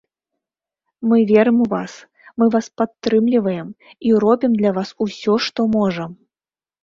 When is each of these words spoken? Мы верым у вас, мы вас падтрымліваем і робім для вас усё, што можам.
Мы 1.09 1.17
верым 1.31 1.57
у 1.65 1.65
вас, 1.73 1.91
мы 2.43 2.47
вас 2.55 2.65
падтрымліваем 2.81 3.67
і 4.09 4.13
робім 4.23 4.51
для 4.61 4.71
вас 4.81 4.89
усё, 5.07 5.33
што 5.49 5.61
можам. 5.77 6.11